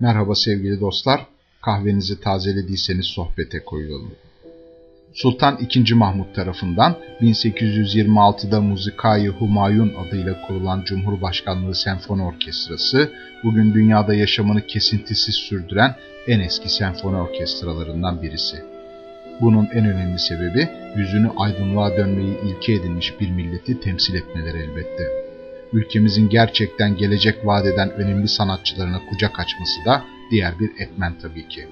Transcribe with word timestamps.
Merhaba 0.00 0.34
sevgili 0.34 0.80
dostlar, 0.80 1.26
kahvenizi 1.62 2.20
tazelediyseniz 2.20 3.06
sohbete 3.06 3.64
koyulalım. 3.64 4.12
Sultan 5.14 5.58
II. 5.74 5.94
Mahmut 5.94 6.34
tarafından 6.34 6.96
1826'da 7.20 8.60
Muzikai 8.60 9.28
Humayun 9.28 9.92
adıyla 9.94 10.46
kurulan 10.46 10.82
Cumhurbaşkanlığı 10.84 11.74
Senfoni 11.74 12.22
Orkestrası, 12.22 13.12
bugün 13.44 13.74
dünyada 13.74 14.14
yaşamını 14.14 14.66
kesintisiz 14.66 15.34
sürdüren 15.34 15.94
en 16.26 16.40
eski 16.40 16.68
senfoni 16.68 17.16
orkestralarından 17.16 18.22
birisi. 18.22 18.56
Bunun 19.40 19.66
en 19.66 19.86
önemli 19.86 20.18
sebebi 20.18 20.68
yüzünü 20.96 21.30
aydınlığa 21.36 21.96
dönmeyi 21.96 22.38
ilke 22.46 22.72
edinmiş 22.72 23.20
bir 23.20 23.30
milleti 23.30 23.80
temsil 23.80 24.14
etmeleri 24.14 24.58
elbette. 24.58 25.21
Ülkemizin 25.72 26.28
gerçekten 26.28 26.96
gelecek 26.96 27.46
vadeden 27.46 27.90
önemli 27.90 28.28
sanatçılarına 28.28 29.00
kucak 29.10 29.40
açması 29.40 29.84
da 29.86 30.02
diğer 30.30 30.58
bir 30.58 30.70
etmen 30.78 31.14
tabii 31.22 31.48
ki. 31.48 31.68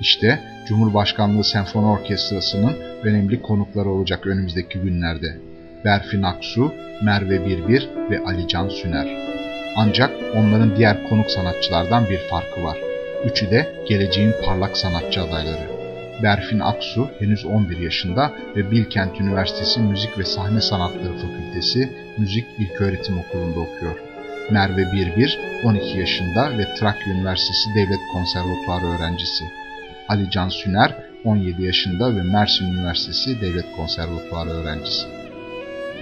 İşte 0.00 0.40
Cumhurbaşkanlığı 0.68 1.44
Senfoni 1.44 1.86
Orkestrası'nın 1.86 2.76
önemli 3.02 3.42
konukları 3.42 3.88
olacak 3.88 4.26
önümüzdeki 4.26 4.78
günlerde. 4.78 5.38
Berfin 5.84 6.22
Aksu, 6.22 6.72
Merve 7.02 7.46
Birbir 7.46 7.88
ve 8.10 8.20
Ali 8.24 8.48
Can 8.48 8.68
Süner. 8.68 9.06
Ancak 9.76 10.10
onların 10.34 10.76
diğer 10.76 11.08
konuk 11.08 11.30
sanatçılardan 11.30 12.08
bir 12.10 12.18
farkı 12.18 12.62
var. 12.62 12.78
Üçü 13.24 13.50
de 13.50 13.84
geleceğin 13.88 14.32
parlak 14.44 14.76
sanatçı 14.76 15.22
adayları. 15.22 15.82
Berfin 16.22 16.60
Aksu 16.60 17.10
henüz 17.18 17.44
11 17.44 17.78
yaşında 17.78 18.32
ve 18.56 18.70
Bilkent 18.70 19.20
Üniversitesi 19.20 19.80
Müzik 19.80 20.18
ve 20.18 20.24
Sahne 20.24 20.60
Sanatları 20.60 21.12
Fakültesi 21.18 21.92
Müzik 22.18 22.46
İlköğretim 22.58 23.18
Okulu'nda 23.18 23.60
okuyor. 23.60 23.96
Merve 24.50 24.92
Birbir 24.92 25.38
12 25.64 25.98
yaşında 25.98 26.58
ve 26.58 26.74
Trakya 26.74 27.14
Üniversitesi 27.14 27.74
Devlet 27.74 28.00
Konservatuarı 28.12 28.86
öğrencisi. 28.86 29.44
Ali 30.08 30.30
Can 30.30 30.48
Süner 30.48 30.94
17 31.24 31.62
yaşında 31.62 32.16
ve 32.16 32.22
Mersin 32.22 32.72
Üniversitesi 32.72 33.40
Devlet 33.40 33.76
Konservatuarı 33.76 34.50
öğrencisi. 34.50 35.06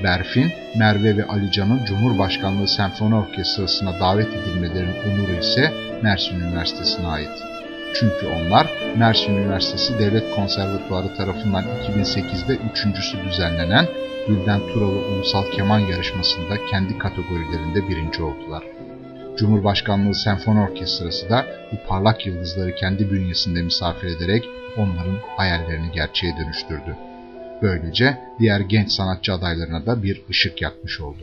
Berfin, 0.05 0.53
Merve 0.77 1.17
ve 1.17 1.25
Ali 1.25 1.53
Can'ın 1.53 1.85
Cumhurbaşkanlığı 1.85 2.69
Senfoni 2.69 3.15
Orkestrası'na 3.15 4.01
davet 4.01 4.29
edilmelerinin 4.29 4.97
onuru 5.13 5.41
ise 5.41 5.73
Mersin 6.03 6.41
Üniversitesi'ne 6.41 7.07
ait. 7.07 7.50
Çünkü 7.95 8.27
onlar 8.27 8.67
Mersin 8.99 9.37
Üniversitesi 9.37 9.99
Devlet 9.99 10.35
Konservatuarı 10.35 11.15
tarafından 11.15 11.65
2008'de 11.65 12.59
üçüncüsü 12.73 13.25
düzenlenen 13.25 13.87
Gülden 14.29 14.61
Turalı 14.61 14.99
Ulusal 14.99 15.51
Keman 15.51 15.79
Yarışması'nda 15.79 16.67
kendi 16.71 16.99
kategorilerinde 16.99 17.89
birinci 17.89 18.23
oldular. 18.23 18.63
Cumhurbaşkanlığı 19.37 20.15
Senfoni 20.15 20.61
Orkestrası 20.61 21.31
da 21.31 21.47
bu 21.73 21.89
parlak 21.89 22.27
yıldızları 22.27 22.75
kendi 22.75 23.11
bünyesinde 23.11 23.63
misafir 23.63 24.17
ederek 24.17 24.45
onların 24.77 25.19
hayallerini 25.37 25.93
gerçeğe 25.93 26.37
dönüştürdü. 26.37 26.97
Böylece 27.63 28.19
diğer 28.39 28.61
genç 28.61 28.93
sanatçı 28.93 29.33
adaylarına 29.33 29.87
da 29.87 30.03
bir 30.03 30.23
ışık 30.31 30.63
yakmış 30.63 31.01
oldu 31.01 31.23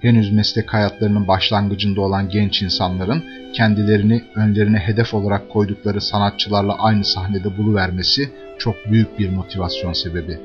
henüz 0.00 0.32
meslek 0.32 0.74
hayatlarının 0.74 1.28
başlangıcında 1.28 2.00
olan 2.00 2.28
genç 2.28 2.62
insanların 2.62 3.24
kendilerini 3.52 4.22
önlerine 4.34 4.78
hedef 4.78 5.14
olarak 5.14 5.50
koydukları 5.50 6.00
sanatçılarla 6.00 6.76
aynı 6.78 7.04
sahnede 7.04 7.58
buluvermesi 7.58 8.30
çok 8.58 8.74
büyük 8.90 9.18
bir 9.18 9.30
motivasyon 9.30 9.92
sebebi. 9.92 10.38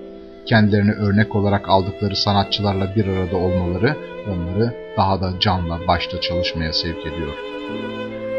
Kendilerine 0.46 0.92
örnek 0.92 1.36
olarak 1.36 1.70
aldıkları 1.70 2.16
sanatçılarla 2.16 2.96
bir 2.96 3.08
arada 3.08 3.38
olmaları 3.38 3.98
onları 4.28 4.74
daha 4.98 5.22
da 5.22 5.34
canla 5.40 5.80
başta 5.88 6.22
çalışmaya 6.22 6.74
sevk 6.74 7.00
ediyor. 7.00 7.34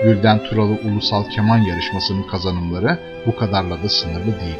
Gülden 0.04 0.38
Turalı 0.38 0.78
Ulusal 0.84 1.24
Keman 1.30 1.58
Yarışması'nın 1.58 2.22
kazanımları 2.22 2.98
bu 3.26 3.36
kadarla 3.36 3.82
da 3.82 3.88
sınırlı 3.88 4.26
değil. 4.40 4.58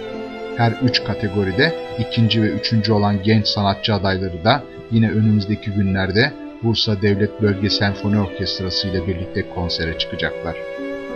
Her 0.56 0.72
üç 0.82 1.04
kategoride 1.04 1.74
ikinci 1.98 2.42
ve 2.42 2.46
üçüncü 2.46 2.92
olan 2.92 3.22
genç 3.22 3.46
sanatçı 3.46 3.94
adayları 3.94 4.44
da 4.44 4.62
yine 4.90 5.10
önümüzdeki 5.10 5.70
günlerde 5.70 6.32
Bursa 6.62 7.02
Devlet 7.02 7.42
Bölge 7.42 7.70
Senfoni 7.70 8.20
Orkestrası 8.20 8.88
ile 8.88 9.06
birlikte 9.06 9.48
konsere 9.48 9.98
çıkacaklar. 9.98 10.56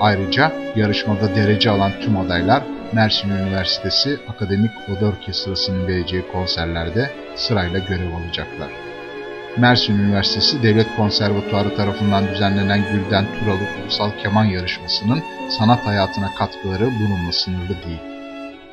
Ayrıca 0.01 0.53
yarışmada 0.77 1.35
derece 1.35 1.71
alan 1.71 1.93
tüm 2.01 2.17
adaylar 2.17 2.63
Mersin 2.93 3.31
Üniversitesi 3.31 4.19
Akademik 4.29 4.71
Oda 4.89 5.07
Orkestrası'nın 5.07 5.87
vereceği 5.87 6.25
konserlerde 6.33 7.11
sırayla 7.37 7.79
görev 7.79 8.15
alacaklar. 8.15 8.69
Mersin 9.57 9.99
Üniversitesi 9.99 10.63
Devlet 10.63 10.97
Konservatuarı 10.97 11.77
tarafından 11.77 12.29
düzenlenen 12.29 12.85
Gülden 12.93 13.25
Turalı 13.39 13.61
Ulusal 13.83 14.11
Keman 14.23 14.45
Yarışması'nın 14.45 15.23
sanat 15.59 15.87
hayatına 15.87 16.29
katkıları 16.39 16.91
bununla 17.01 17.33
sınırlı 17.33 17.69
değil. 17.87 18.01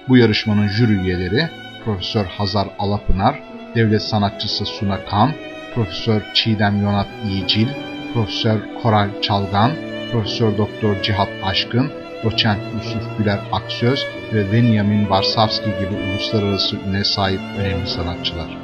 Bu 0.08 0.18
yarışmanın 0.18 0.68
jüri 0.68 0.92
üyeleri 0.92 1.50
Profesör 1.86 2.26
Hazar 2.26 2.68
Alapınar, 2.80 3.40
devlet 3.76 4.02
sanatçısı 4.02 4.66
Suna 4.66 5.06
Kan 5.06 5.32
Profesör 5.78 6.22
Çiğdem 6.34 6.82
Yonat 6.82 7.08
İyicil, 7.30 7.68
Profesör 8.14 8.60
Koral 8.82 9.10
Çalgan, 9.22 9.72
Profesör 10.12 10.58
Doktor 10.58 11.02
Cihat 11.02 11.30
Aşkın, 11.44 11.92
Doçent 12.24 12.60
Yusuf 12.76 13.18
Güler 13.18 13.40
Aksöz 13.52 14.06
ve 14.34 14.54
Benjamin 14.54 15.10
Varsavski 15.10 15.66
gibi 15.66 16.12
uluslararası 16.12 16.76
üne 16.90 17.04
sahip 17.04 17.40
önemli 17.60 17.88
sanatçılar. 17.88 18.58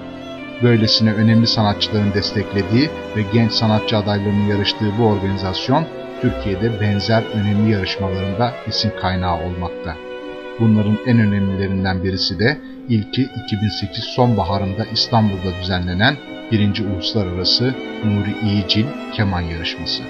Böylesine 0.63 1.13
önemli 1.13 1.47
sanatçıların 1.47 2.13
desteklediği 2.13 2.89
ve 3.15 3.21
genç 3.33 3.51
sanatçı 3.51 3.97
adaylarının 3.97 4.47
yarıştığı 4.47 4.97
bu 4.97 5.03
organizasyon, 5.03 5.85
Türkiye'de 6.21 6.81
benzer 6.81 7.23
önemli 7.33 7.71
yarışmalarında 7.71 8.53
isim 8.67 8.91
kaynağı 9.01 9.35
olmakta. 9.35 9.95
Bunların 10.59 10.97
en 11.07 11.19
önemlilerinden 11.19 12.03
birisi 12.03 12.39
de 12.39 12.57
ilki 12.89 13.21
2008 13.45 14.03
sonbaharında 14.03 14.85
İstanbul'da 14.93 15.61
düzenlenen 15.61 16.15
1. 16.51 16.85
Uluslararası 16.85 17.75
Nuri 18.05 18.35
İyicil 18.43 18.85
Keman 19.13 19.41
Yarışması. 19.41 20.03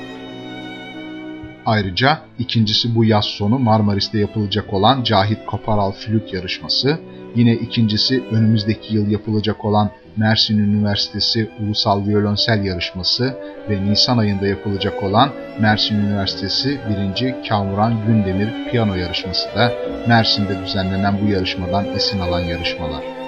Ayrıca 1.65 2.19
ikincisi 2.39 2.95
bu 2.95 3.05
yaz 3.05 3.25
sonu 3.25 3.59
Marmaris'te 3.59 4.19
yapılacak 4.19 4.73
olan 4.73 5.03
Cahit 5.03 5.45
Koparal 5.45 5.91
Flüt 5.91 6.33
Yarışması, 6.33 6.99
yine 7.35 7.53
ikincisi 7.53 8.23
önümüzdeki 8.31 8.95
yıl 8.95 9.07
yapılacak 9.07 9.65
olan 9.65 9.91
Mersin 10.17 10.57
Üniversitesi 10.59 11.49
Ulusal 11.63 12.07
Violonsel 12.07 12.65
Yarışması 12.65 13.37
ve 13.69 13.85
Nisan 13.85 14.17
ayında 14.17 14.47
yapılacak 14.47 15.03
olan 15.03 15.29
Mersin 15.59 15.95
Üniversitesi 15.95 16.79
1. 17.17 17.49
Kamuran 17.49 18.07
Gündemir 18.07 18.71
Piyano 18.71 18.95
Yarışması 18.95 19.55
da 19.55 19.73
Mersin'de 20.07 20.65
düzenlenen 20.65 21.17
bu 21.21 21.31
yarışmadan 21.31 21.85
esin 21.85 22.19
alan 22.19 22.41
yarışmalar. 22.41 23.22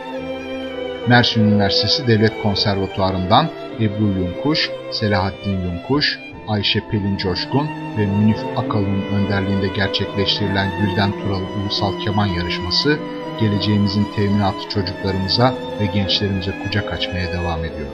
Mersin 1.08 1.44
Üniversitesi 1.44 2.08
Devlet 2.08 2.42
Konservatuarı'ndan 2.44 3.50
Ebru 3.80 4.20
Yunkuş, 4.20 4.70
Selahattin 4.92 5.62
Yunkuş, 5.62 6.20
Ayşe 6.48 6.80
Pelin 6.92 7.18
Coşkun 7.18 7.68
ve 7.98 8.06
Münif 8.06 8.38
Akalın'ın 8.58 9.02
önderliğinde 9.02 9.68
gerçekleştirilen 9.68 10.70
Gülden 10.82 11.12
Turalı 11.12 11.46
Ulusal 11.62 12.00
Keman 12.00 12.26
Yarışması, 12.26 12.98
geleceğimizin 13.40 14.08
teminatı 14.16 14.70
çocuklarımıza 14.70 15.54
ve 15.82 15.86
gençlerimize 15.86 16.54
kucak 16.64 16.94
açmaya 16.94 17.34
devam 17.34 17.60
ediyor. 17.60 17.90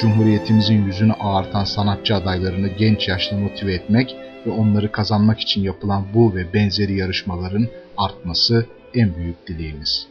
Cumhuriyetimizin 0.00 0.86
yüzünü 0.86 1.12
ağartan 1.12 1.64
sanatçı 1.64 2.14
adaylarını 2.14 2.68
genç 2.68 3.08
yaşta 3.08 3.36
motive 3.36 3.74
etmek 3.74 4.16
ve 4.46 4.50
onları 4.50 4.92
kazanmak 4.92 5.40
için 5.40 5.62
yapılan 5.62 6.04
bu 6.14 6.34
ve 6.34 6.54
benzeri 6.54 6.96
yarışmaların 6.96 7.68
artması 7.96 8.66
en 8.94 9.16
büyük 9.16 9.46
dileğimiz. 9.46 10.06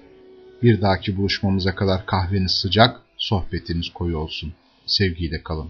Bir 0.63 0.81
dahaki 0.81 1.17
buluşmamıza 1.17 1.75
kadar 1.75 2.05
kahveniz 2.05 2.51
sıcak, 2.51 3.01
sohbetiniz 3.17 3.89
koyu 3.93 4.17
olsun. 4.17 4.53
Sevgiyle 4.85 5.43
kalın. 5.43 5.67